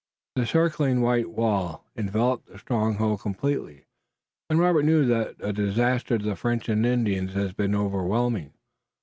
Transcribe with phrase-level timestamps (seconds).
[0.35, 3.85] The circling white wall enveloped the stronghold completely,
[4.49, 8.53] and Robert knew that the disaster to the French and Indians had been overwhelming.